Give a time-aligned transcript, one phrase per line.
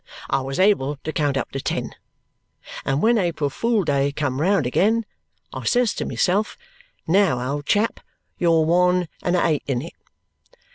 [0.31, 1.93] I was able to count up to ten;
[2.85, 5.05] and when April Fool Day come round again,
[5.53, 6.57] I says to myself,
[7.05, 7.99] 'Now, old chap,
[8.39, 9.93] you're one and a eight in it.'